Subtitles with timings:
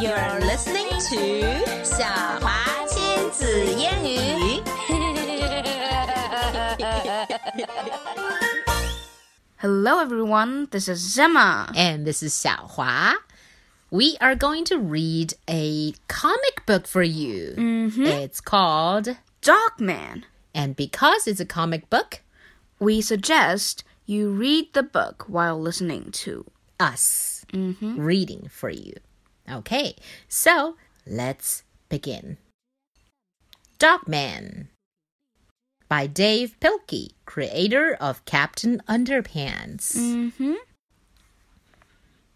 [0.00, 2.04] You're listening to 小
[2.40, 4.62] 华亲子英语。
[9.58, 10.66] Hello, everyone.
[10.70, 13.14] This is Emma, and this is 小华。
[13.90, 17.54] We are going to read a comic book for you.
[17.56, 18.06] Mm -hmm.
[18.06, 20.24] It's called Dogman.
[20.52, 22.20] And because it's a comic book,
[22.80, 26.46] we suggest you read the book while listening to
[26.80, 28.06] us mm -hmm.
[28.06, 28.94] reading for you.
[29.50, 29.96] Okay,
[30.28, 30.76] so
[31.06, 32.38] let's begin.
[33.78, 34.68] Dogman
[35.88, 39.96] by Dav Pilkey, creator of Captain Underpants.
[39.96, 40.54] Mm-hmm.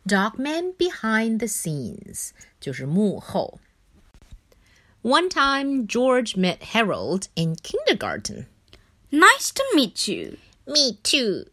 [0.06, 3.58] Dogman behind the scenes 就是幕后。
[5.02, 8.46] One time, George met Harold in kindergarten.
[9.10, 10.36] Nice to meet you.
[10.66, 11.46] Me too.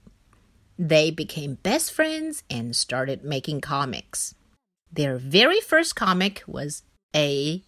[0.77, 4.34] They became best friends and started making comics.
[4.95, 7.61] Their very first comic was a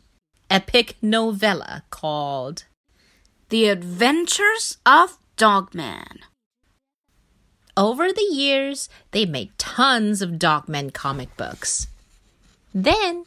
[0.49, 2.64] epic novella called
[3.50, 6.20] The Adventures of Dogman.
[7.75, 11.88] Over the years, they made tons of Dogman comic books.
[12.73, 13.25] Then,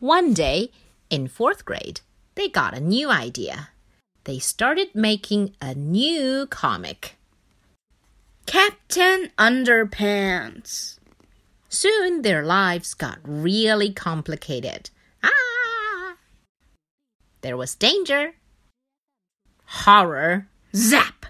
[0.00, 0.70] one day,
[1.08, 2.02] in fourth grade,
[2.34, 3.70] they got a new idea.
[4.24, 7.16] They started making a new comic.
[8.44, 10.98] Captain Underpants.
[11.74, 14.90] Soon their lives got really complicated.
[15.24, 16.14] Ah!
[17.40, 18.34] There was danger,
[19.64, 21.26] horror, Zap.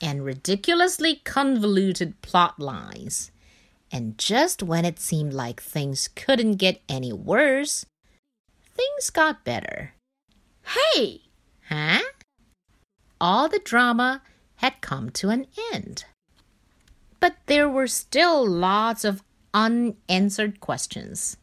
[0.00, 3.32] and ridiculously convoluted plot lines.
[3.90, 7.84] And just when it seemed like things couldn't get any worse,
[8.76, 9.94] things got better.
[10.94, 11.22] Hey,
[11.68, 12.02] Huh?
[13.20, 14.22] All the drama
[14.56, 16.04] had come to an end.
[17.18, 19.22] But there were still lots of
[19.54, 21.36] unanswered questions.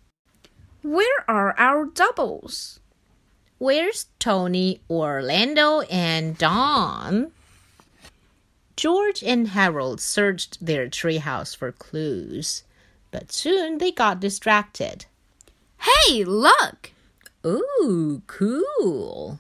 [0.82, 2.80] where are our doubles?
[3.58, 7.32] Where's Tony, Orlando, and Don?
[8.78, 12.64] George and Harold searched their treehouse for clues,
[13.12, 15.06] but soon they got distracted.
[15.80, 16.92] Hey, look.
[17.46, 19.40] Ooh, cool.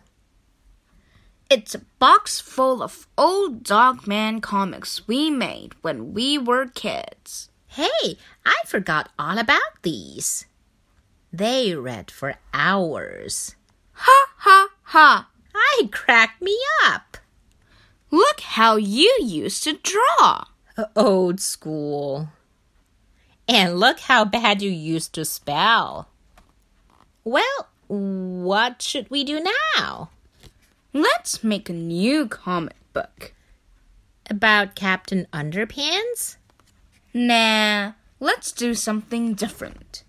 [1.49, 7.49] It's a box full of old Dogman comics we made when we were kids.
[7.69, 10.45] Hey, I forgot all about these.
[11.31, 13.55] They read for hours.
[13.93, 15.29] Ha ha ha.
[15.53, 17.17] I cracked me up.
[18.09, 20.45] Look how you used to draw.
[20.75, 22.29] Uh, old school.
[23.47, 26.09] And look how bad you used to spell.
[27.23, 29.45] Well, what should we do
[29.77, 30.09] now?
[30.91, 33.33] Let's make a new comic book.
[34.27, 36.37] About Captain Underpants?
[37.13, 40.03] Nah, let's do something different.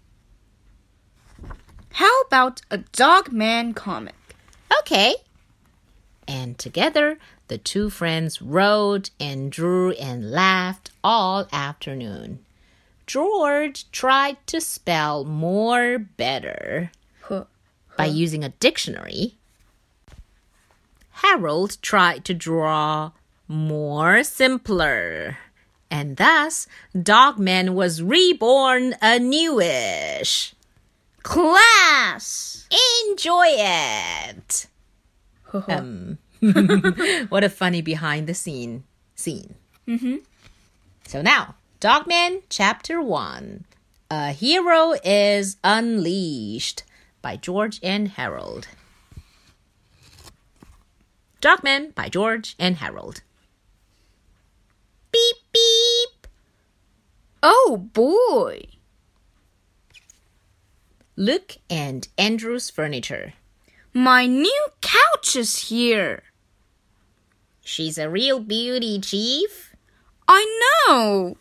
[1.94, 4.15] How about a Dogman comic?
[4.81, 5.16] Okay.
[6.28, 7.19] And together,
[7.49, 12.41] the two friends wrote and drew and laughed all afternoon.
[13.06, 16.93] George tried to spell more better
[17.97, 19.34] by using a dictionary.
[21.10, 23.10] Harold tried to draw
[23.49, 25.39] more simpler.
[25.91, 26.67] And thus,
[27.01, 30.53] Dogman was reborn anewish.
[31.23, 32.69] Class!
[33.09, 34.67] Enjoy it!
[35.53, 36.19] um,
[37.28, 38.84] what a funny behind the scene
[39.17, 39.55] scene.
[39.87, 40.17] Mm-hmm.
[41.06, 43.65] So now, Dogman Chapter 1
[44.11, 46.84] A Hero is Unleashed
[47.21, 48.69] by George and Harold.
[51.41, 53.22] Dogman by George and Harold.
[55.53, 56.27] Beep.
[57.43, 58.65] Oh boy!
[61.16, 63.34] Luke and Andrew's furniture.
[63.93, 66.22] My new couch is here.
[67.62, 69.75] She's a real beauty, Chief.
[70.27, 70.47] I
[70.89, 71.37] know.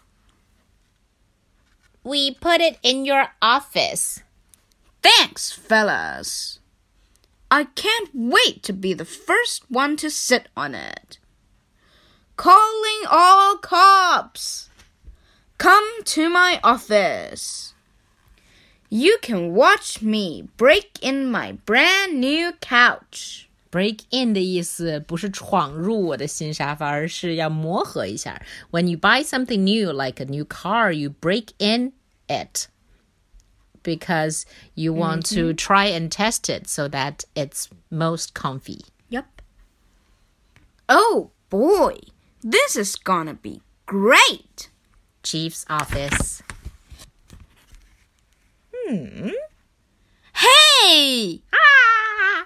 [2.03, 4.24] We put it in your office.
[5.02, 6.60] Thanks, fellas.
[7.51, 11.19] I can't wait to be the first one to sit on it.
[12.38, 14.69] Calling all cops.
[15.59, 17.75] Come to my office.
[18.91, 23.49] You can watch me break in my brand new couch.
[23.71, 28.41] Break in 的意思不是闯入我的新沙发，而是要磨合一下。
[28.71, 31.93] When you buy something new, like a new car, you break in
[32.29, 32.69] it
[33.82, 34.44] because
[34.75, 38.82] you want to try and test it so that it's most comfy.
[39.09, 39.26] Yep.
[40.88, 41.99] Oh boy,
[42.41, 44.69] This is gonna be great!
[45.24, 46.41] Chief's office.
[48.74, 49.31] Hmm.
[50.33, 51.41] Hey!
[51.53, 52.45] Ah!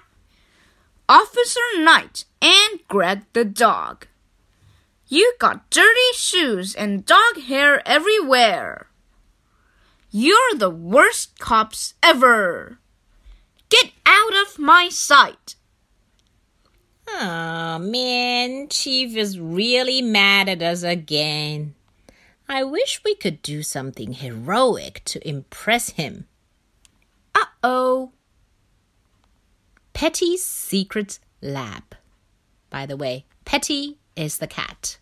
[1.08, 4.08] Officer Knight and Greg the dog.
[5.08, 8.88] You got dirty shoes and dog hair everywhere.
[10.10, 12.80] You're the worst cops ever.
[13.70, 15.56] Get out of my sight.
[17.16, 21.76] Oh man, Chief is really mad at us again.
[22.50, 26.28] I wish we could do something heroic to impress him.
[27.36, 28.12] Uh oh.
[29.94, 31.96] Petey's secret lab.
[32.70, 34.98] By the way, Petey is the cat.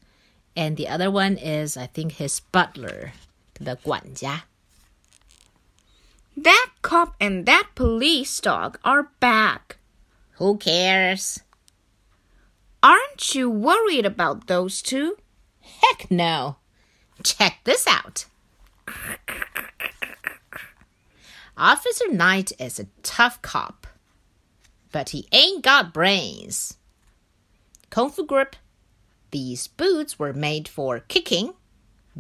[0.56, 3.14] And the other one is, I think, his butler,
[3.54, 4.44] the 管家.
[6.36, 9.78] That cop and that police dog are back.
[10.34, 11.40] Who cares?
[12.84, 15.18] Aren't you worried about those two?
[15.62, 16.58] Heck no.
[17.24, 18.26] Check this out.
[21.56, 23.86] Officer Knight is a tough cop,
[24.92, 26.78] but he ain't got brains.
[27.92, 28.56] Kung Fu grip.
[29.30, 31.54] These boots were made for kicking.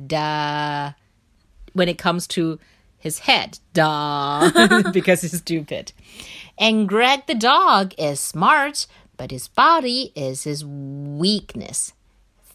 [0.07, 0.91] Duh.
[1.73, 2.59] When it comes to
[2.97, 5.91] his head, duh, because he's stupid.
[6.57, 8.85] And Greg the dog is smart,
[9.21, 11.93] but his body is his weakness.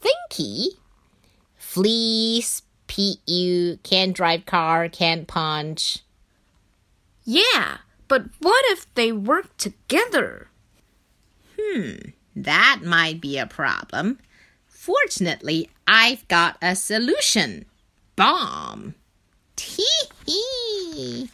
[0.03, 0.71] Thinky
[1.55, 6.01] fleece, PU, can't drive car, can't punch.
[7.23, 7.77] Yeah,
[8.09, 10.49] but what if they work together?
[11.57, 14.19] Hmm, that might be a problem.
[14.67, 17.67] Fortunately, I've got a solution.
[18.17, 18.97] Bomb.
[19.55, 19.87] Tee
[20.27, 21.31] hee.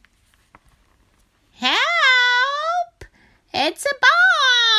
[1.52, 3.06] Help!
[3.54, 4.71] It's a bomb!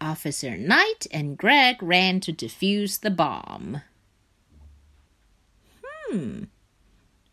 [0.00, 3.82] Officer Knight and Greg ran to defuse the bomb.
[5.84, 6.44] Hmm.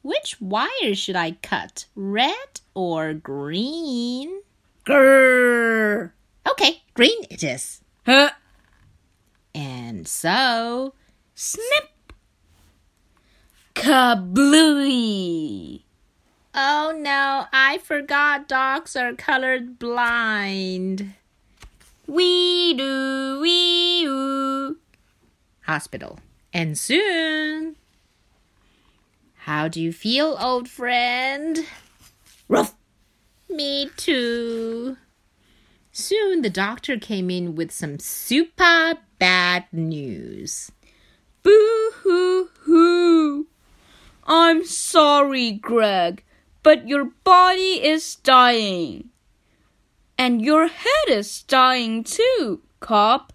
[0.01, 1.86] Which wire should I cut?
[1.95, 4.42] Red or green?
[4.86, 6.12] Grrr.
[6.50, 7.81] Okay, green it is.
[8.06, 8.31] Huh.
[9.56, 10.94] And so,
[11.36, 11.89] Snip.
[13.75, 15.04] Kablooey.
[16.54, 21.13] oh no, I forgot dogs are colored blind.
[22.08, 24.78] Wee doo wee oo.
[25.62, 26.20] Hospital.
[26.54, 27.76] And soon.
[29.36, 31.66] How do you feel, old friend?
[32.48, 32.76] Ruff.
[33.50, 34.98] Me too.
[35.92, 40.72] Soon the doctor came in with some super bad news.
[41.44, 43.48] Boo hoo hoo.
[44.26, 46.24] I'm sorry, Greg,
[46.64, 49.10] but your body is dying.
[50.18, 53.33] And your head is dying too, cop.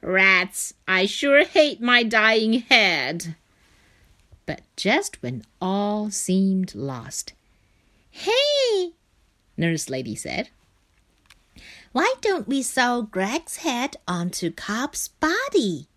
[0.00, 3.34] Rats, I sure hate my dying head.
[4.46, 7.34] But just when all seemed lost,
[8.10, 8.92] Hey,
[9.56, 10.50] Nurse Lady said,
[11.92, 15.88] Why don't we sew Greg's head onto Cop's body?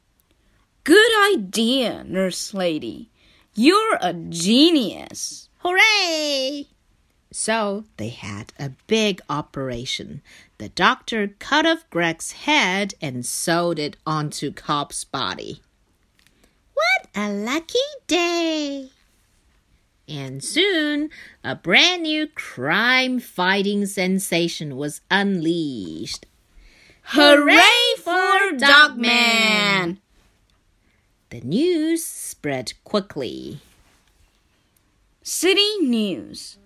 [0.83, 3.09] Good idea, Nurse Lady.
[3.53, 5.49] You're a genius.
[5.59, 6.67] Hooray!
[7.31, 10.21] So they had a big operation.
[10.57, 15.61] The doctor cut off Greg's head and sewed it onto Cop's body.
[16.73, 18.89] What a lucky day!
[20.09, 21.09] And soon,
[21.41, 26.25] a brand new crime fighting sensation was unleashed.
[27.03, 30.01] Hooray for Dogman!
[31.29, 33.61] The news spread quickly.
[35.23, 36.57] City News.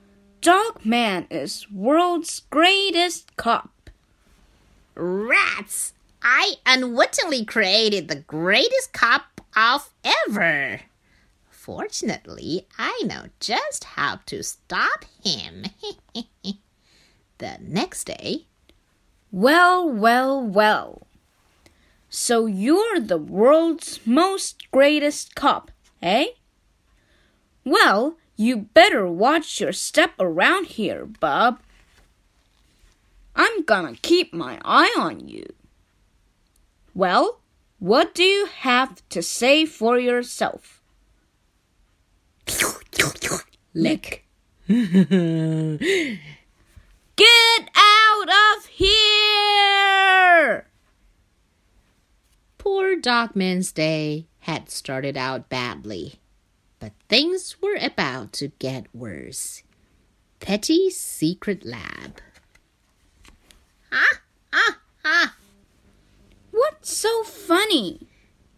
[0.46, 3.90] Dogman is world's greatest cop.
[4.94, 5.94] Rats!
[6.22, 9.90] I unwittingly created the greatest cop of
[10.28, 10.82] ever.
[11.50, 15.66] Fortunately, I know just how to stop him.
[17.40, 18.46] the next day,
[19.32, 21.08] Well, well, well.
[22.08, 25.72] So you're the world's most greatest cop,
[26.04, 26.28] eh?
[27.64, 31.60] Well, you better watch your step around here, bub.
[33.36, 35.46] I'm gonna keep my eye on you.
[36.94, 37.40] Well,
[37.80, 40.82] what do you have to say for yourself?
[43.76, 44.26] lick.
[44.68, 44.90] Get
[47.76, 50.66] out of here!
[52.58, 56.16] Poor Dogman's day had started out badly,
[56.80, 59.64] but things were about to get worse.
[60.40, 62.20] Petey's secret lab.
[63.92, 64.20] Ah,
[64.54, 65.36] ah, ah.
[66.52, 68.08] What's so funny?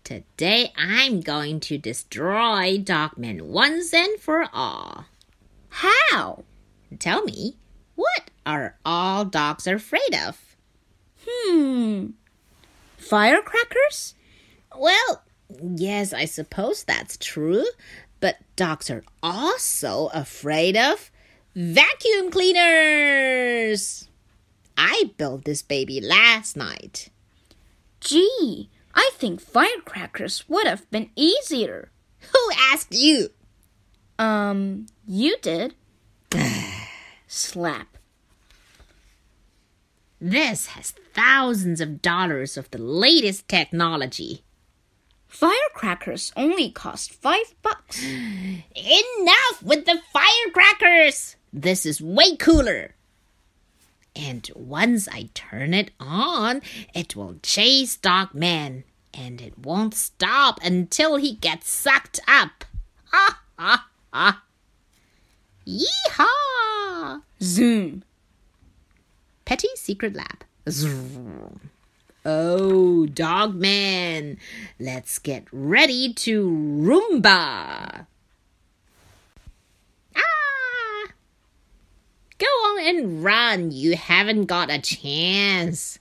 [0.04, 5.06] Today I'm going to destroy Dogman once and for all.
[5.70, 6.44] How?
[7.00, 7.58] Tell me,
[7.96, 10.56] what are all dogs afraid of?
[11.28, 12.08] Hmm.
[12.98, 14.16] Firecrackers?
[14.76, 15.24] Well,
[15.62, 17.66] yes, I suppose that's true.
[18.20, 21.12] But dogs are also afraid of
[21.56, 24.08] vacuum cleaners.
[24.78, 27.10] I built this baby last night.
[28.00, 31.92] Gee, I think firecrackers would have been easier.
[32.32, 33.30] Who asked you?
[34.20, 35.76] Um, you did.
[37.28, 37.98] Slap.
[40.20, 44.44] This has thousands of dollars of the latest technology.
[45.28, 48.04] Firecrackers only cost five bucks.
[48.04, 51.36] Enough with the firecrackers!
[51.54, 52.96] This is way cooler.
[54.16, 56.62] And once I turn it on,
[56.96, 62.66] it will chase Dogman, and it won't stop until he gets sucked up.
[63.12, 64.44] Ha ha ha!
[65.68, 67.22] Yeehaw!
[67.42, 68.04] Zoom.
[69.46, 70.44] Petey Secret Lab.
[70.70, 71.70] Zoom.
[72.30, 74.38] Oh, Dogman,
[74.82, 78.06] let's get ready to Roomba.
[80.14, 81.08] Ah!
[82.38, 83.72] Go on and run.
[83.72, 86.00] You haven't got a chance.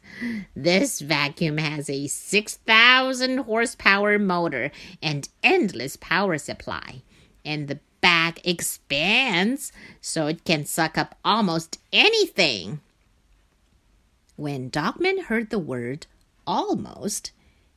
[0.56, 7.02] This vacuum has a 6,000 horsepower motor and endless power supply.
[7.45, 12.80] And the bag expands so it can suck up almost anything.
[14.35, 16.09] When Dogman heard the word
[16.47, 17.33] almost,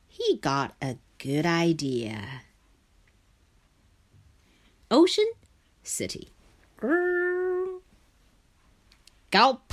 [0.06, 2.42] he got a good idea.
[4.90, 5.30] Ocean
[5.82, 6.28] City.
[9.30, 9.72] Gulp.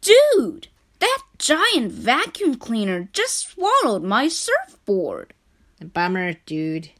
[0.00, 0.68] Dude,
[1.00, 5.34] that giant vacuum cleaner just swallowed my surfboard.
[5.92, 6.90] Bummer, dude.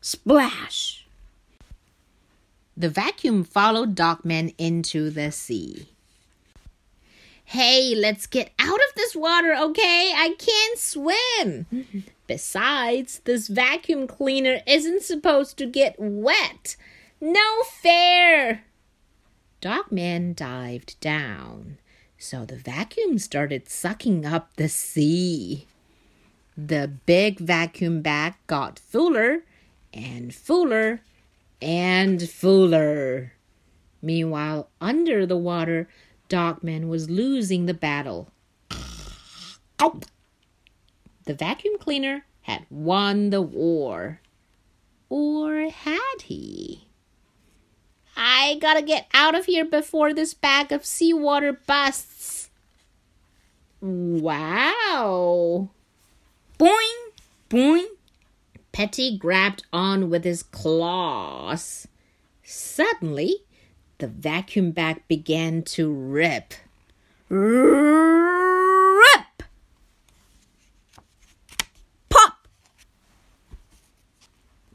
[0.00, 1.06] Splash.
[2.76, 5.91] The vacuum followed Dogman into the sea.
[7.52, 10.10] Hey, let's get out of this water, okay?
[10.16, 11.66] I can't swim.
[12.26, 16.76] Besides, this vacuum cleaner isn't supposed to get wet.
[17.20, 18.64] No fair.
[19.60, 21.76] Dogman dived down,
[22.16, 25.66] so the vacuum started sucking up the sea.
[26.56, 29.42] The big vacuum bag got fuller
[29.92, 31.02] and fuller
[31.60, 33.34] and fuller.
[34.00, 35.86] Meanwhile, under the water,
[36.32, 38.32] Dogman was losing the battle.
[41.24, 44.22] The vacuum cleaner had won the war.
[45.10, 46.88] Or had he?
[48.16, 52.48] I gotta get out of here before this bag of seawater busts.
[53.82, 55.68] Wow.
[56.58, 57.10] Boing,
[57.50, 57.88] boing.
[58.72, 61.86] Petey grabbed on with his claws.
[62.42, 63.44] Suddenly,
[63.98, 66.54] the vacuum bag began to rip.
[67.28, 69.42] Rip.
[72.08, 72.48] Pop.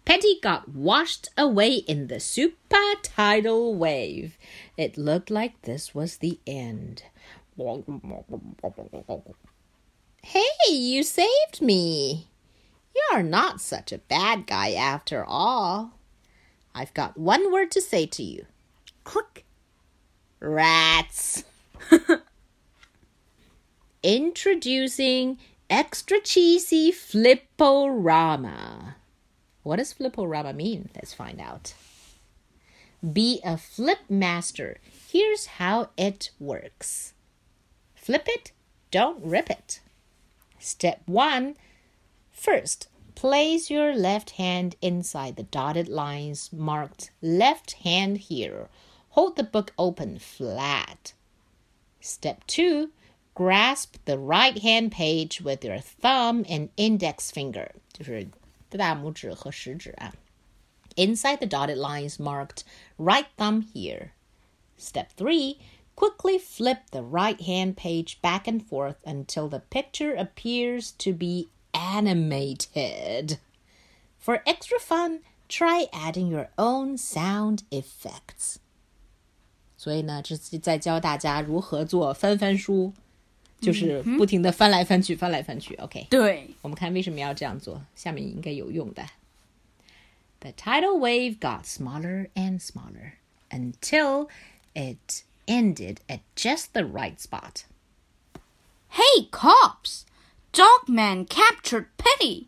[0.05, 4.37] Petey got washed away in the super tidal wave.
[4.77, 7.03] It looked like this was the end.
[10.23, 12.27] Hey, you saved me.
[13.11, 15.93] You're not such a bad guy after all.
[16.73, 18.45] I've got one word to say to you.
[19.07, 19.45] Click.
[20.41, 21.45] Rats.
[24.03, 25.37] Introducing
[25.69, 28.97] extra cheesy Flip-O-Rama.
[29.63, 30.89] What does Flip-O-Rama mean?
[30.93, 31.73] Let's find out.
[33.13, 34.79] Be a flip master.
[35.09, 37.13] Here's how it works
[37.95, 38.51] flip it,
[38.91, 39.79] don't rip it.
[40.59, 41.55] Step one
[42.33, 48.67] First, place your left hand inside the dotted lines marked left hand here.
[49.16, 51.12] Hold the book open flat.
[52.00, 52.90] Step 2.
[53.34, 57.72] Grasp the right hand page with your thumb and index finger.
[57.92, 58.28] 就是
[58.68, 60.12] 大拇指和食指啊.
[60.96, 62.64] Inside the dotted lines marked
[62.98, 64.10] right thumb here.
[64.78, 65.58] Step 3.
[65.94, 71.48] Quickly flip the right hand page back and forth until the picture appears to be
[71.74, 73.38] animated.
[74.18, 78.58] For extra fun, try adding your own sound effects.
[79.77, 82.91] 所以呢，这是在教大家如何做翻翻书，
[83.61, 85.75] 就是不停的翻来翻去，翻来翻去。
[85.75, 89.05] OK，对，我们看为什么要这样做，下面应该有用的。
[90.39, 93.13] The tidal wave got smaller and smaller
[93.49, 94.27] until
[94.73, 97.63] it ended at just the right spot.
[98.89, 100.05] Hey, cops!
[100.53, 102.47] Dogman captured Petey!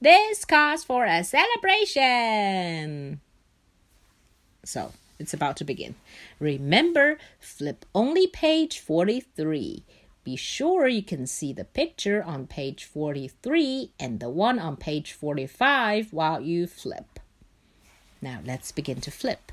[0.00, 3.20] This calls for a celebration!
[4.64, 5.94] So, it's about to begin.
[6.40, 9.84] Remember, flip only page 43.
[10.24, 15.12] Be sure you can see the picture on page 43 and the one on page
[15.12, 17.20] 45 while you flip.
[18.22, 19.52] Now let's begin to flip.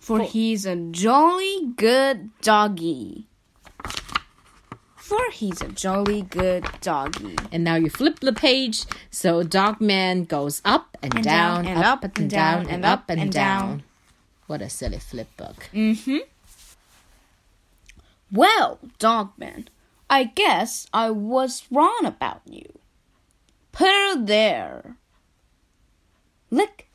[0.00, 3.28] For he's a jolly good doggy.
[4.96, 7.36] For he's a jolly good doggy.
[7.52, 11.84] And now you flip the page so Dogman goes up and, And down, down and
[11.84, 13.68] up up and down and up and, and down.
[13.68, 13.82] down.
[14.50, 15.70] What a silly flip book.
[15.72, 16.26] Mm-hmm.
[18.32, 19.68] Well, Dogman,
[20.10, 22.80] I guess I was wrong about you.
[23.70, 24.96] Put her there.
[26.50, 26.86] Look.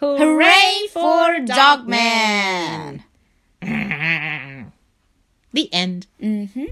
[0.00, 3.04] Hooray for Dogman!
[5.52, 6.08] The end.
[6.20, 6.64] Mm-hmm.